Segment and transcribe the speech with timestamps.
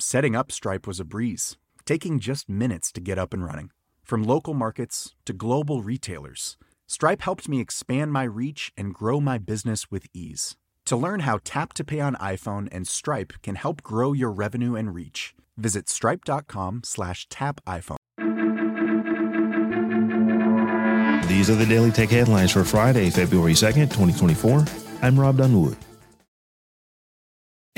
[0.00, 3.70] Setting up Stripe was a breeze, taking just minutes to get up and running.
[4.04, 9.38] From local markets to global retailers, Stripe helped me expand my reach and grow my
[9.38, 10.54] business with ease.
[10.86, 14.76] To learn how Tap to Pay on iPhone and Stripe can help grow your revenue
[14.76, 17.96] and reach, visit stripe.com slash tap iPhone.
[21.26, 24.64] These are the Daily Tech headlines for Friday, February 2nd, 2024.
[25.02, 25.76] I'm Rob Dunwood.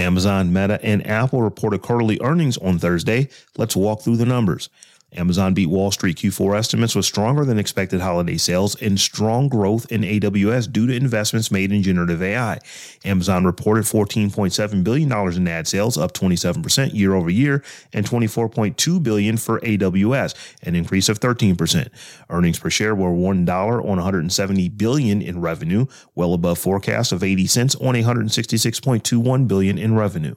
[0.00, 3.28] Amazon, Meta, and Apple reported quarterly earnings on Thursday.
[3.56, 4.68] Let's walk through the numbers.
[5.16, 9.90] Amazon beat Wall Street Q4 estimates with stronger than expected holiday sales and strong growth
[9.90, 12.60] in AWS due to investments made in generative AI.
[13.04, 19.36] Amazon reported $14.7 billion in ad sales, up 27% year over year, and 24.2 billion
[19.36, 21.88] for AWS, an increase of 13%.
[22.28, 27.46] Earnings per share were $1 on 170 billion in revenue, well above forecast of 80
[27.46, 30.34] cents on 166.21 billion in revenue.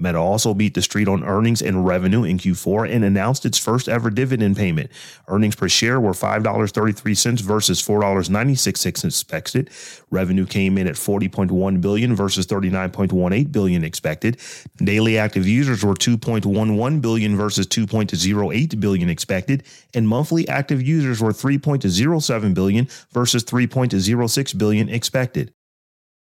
[0.00, 3.88] Meta also beat the street on earnings and revenue in Q4 and announced its first
[3.88, 4.90] ever dividend payment.
[5.28, 9.70] Earnings per share were $5.33 versus $4.96 expected.
[10.10, 14.38] Revenue came in at 40.1 billion versus 39.18 billion expected.
[14.78, 21.32] Daily active users were 2.11 billion versus 2.08 billion expected, and monthly active users were
[21.32, 25.52] 3.07 billion versus 3.06 billion expected.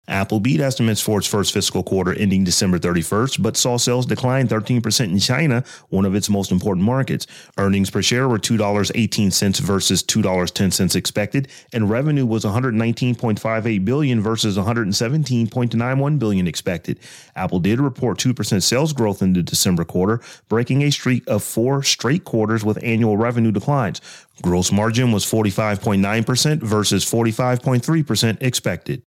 [0.09, 4.49] Apple beat estimates for its first fiscal quarter ending December 31st, but saw sales decline
[4.49, 7.27] 13% in China, one of its most important markets.
[7.59, 16.19] Earnings per share were $2.18 versus $2.10 expected, and revenue was 119.58 billion versus 117.91
[16.19, 16.99] billion expected.
[17.37, 21.83] Apple did report 2% sales growth in the December quarter, breaking a streak of four
[21.83, 24.01] straight quarters with annual revenue declines.
[24.41, 29.03] Gross margin was 45.9% versus 45.3% expected.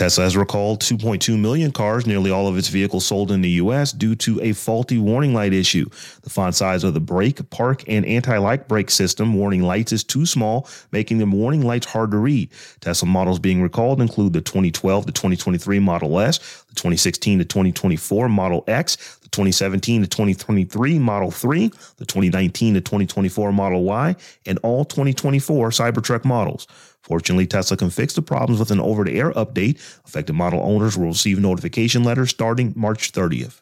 [0.00, 3.92] Tesla has recalled 2.2 million cars, nearly all of its vehicles sold in the U.S.,
[3.92, 5.84] due to a faulty warning light issue.
[6.22, 10.02] The font size of the brake, park, and anti lock brake system warning lights is
[10.02, 12.48] too small, making the warning lights hard to read.
[12.80, 18.28] Tesla models being recalled include the 2012 to 2023 Model S, the 2016 to 2024
[18.28, 24.16] Model X, the 2017 to 2023 Model 3, the 2019 to 2024 Model Y,
[24.46, 26.66] and all 2024 Cybertruck models.
[27.02, 29.76] Fortunately, Tesla can fix the problems with an over the air update.
[30.06, 33.60] Affected model owners will receive notification letters starting March 30th.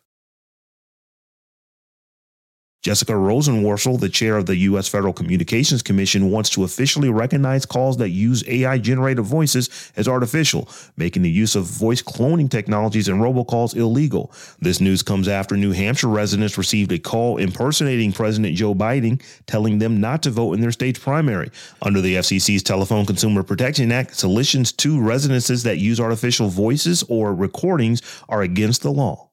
[2.88, 4.88] Jessica Rosenworcel, the chair of the U.S.
[4.88, 10.71] Federal Communications Commission, wants to officially recognize calls that use AI generated voices as artificial,
[10.97, 14.32] making the use of voice cloning technologies and robocalls illegal.
[14.60, 19.81] This news comes after New Hampshire residents received a call impersonating President Joe Biden, telling
[19.81, 21.50] them not to vote in their state's primary.
[21.82, 27.34] Under the FCC's Telephone Consumer Protection Act, solicitations to residences that use artificial voices or
[27.34, 28.00] recordings
[28.31, 29.28] are against the law.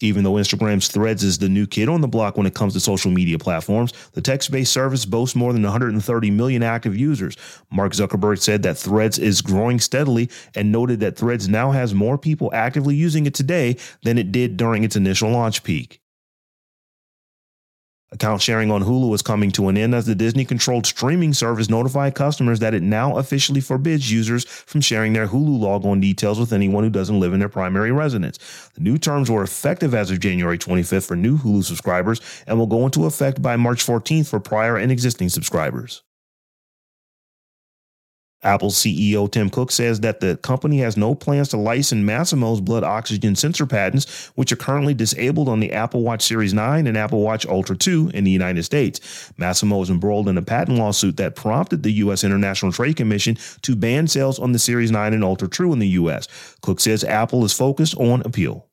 [0.00, 2.80] Even though Instagram's Threads is the new kid on the block when it comes to
[2.80, 7.36] social media platforms, the text based service boasts more than 130 million active users.
[7.70, 12.18] Mark Zuckerberg said that Threads is growing steadily and noted that Threads now has more
[12.18, 16.00] people actively using it today than it did during its initial launch peak.
[18.16, 21.68] Account sharing on Hulu is coming to an end as the Disney controlled streaming service
[21.68, 26.54] notified customers that it now officially forbids users from sharing their Hulu logon details with
[26.54, 28.38] anyone who doesn't live in their primary residence.
[28.72, 32.66] The new terms were effective as of January 25th for new Hulu subscribers and will
[32.66, 36.02] go into effect by March 14th for prior and existing subscribers.
[38.42, 42.84] Apple CEO Tim Cook says that the company has no plans to license Masimo's blood
[42.84, 47.22] oxygen sensor patents, which are currently disabled on the Apple Watch Series 9 and Apple
[47.22, 49.32] Watch Ultra 2 in the United States.
[49.38, 52.24] Masimo is embroiled in a patent lawsuit that prompted the U.S.
[52.24, 55.88] International Trade Commission to ban sales on the Series 9 and Ultra 2 in the
[55.88, 56.28] U.S.
[56.60, 58.68] Cook says Apple is focused on appeal.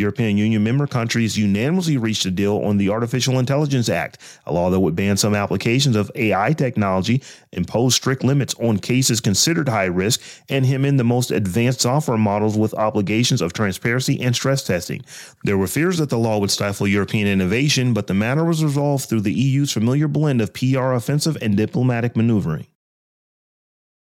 [0.00, 4.70] European Union member countries unanimously reached a deal on the Artificial Intelligence Act, a law
[4.70, 9.84] that would ban some applications of AI technology, impose strict limits on cases considered high
[9.84, 14.64] risk, and hem in the most advanced software models with obligations of transparency and stress
[14.64, 15.04] testing.
[15.44, 19.08] There were fears that the law would stifle European innovation, but the matter was resolved
[19.08, 22.66] through the EU's familiar blend of PR offensive and diplomatic maneuvering.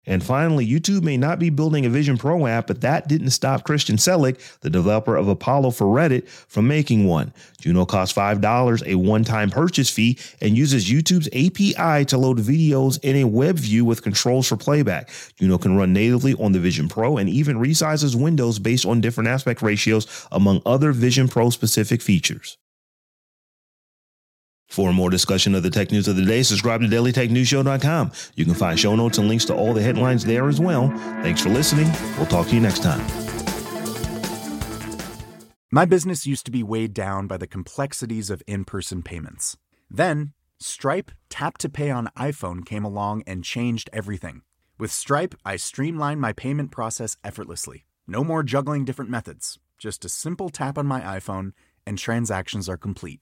[0.05, 3.63] And finally, YouTube may not be building a Vision Pro app, but that didn't stop
[3.63, 7.33] Christian Selig, the developer of Apollo for Reddit, from making one.
[7.61, 12.99] Juno costs $5, a one time purchase fee, and uses YouTube's API to load videos
[13.03, 15.09] in a web view with controls for playback.
[15.39, 19.29] Juno can run natively on the Vision Pro and even resizes windows based on different
[19.29, 22.57] aspect ratios, among other Vision Pro specific features.
[24.73, 28.11] For more discussion of the tech news of the day, subscribe to dailytechnewsshow.com.
[28.33, 30.89] You can find show notes and links to all the headlines there as well.
[31.21, 31.91] Thanks for listening.
[32.17, 33.05] We'll talk to you next time.
[35.71, 39.57] My business used to be weighed down by the complexities of in person payments.
[39.91, 44.41] Then, Stripe Tap to Pay on iPhone came along and changed everything.
[44.79, 47.85] With Stripe, I streamlined my payment process effortlessly.
[48.07, 51.51] No more juggling different methods, just a simple tap on my iPhone,
[51.85, 53.21] and transactions are complete.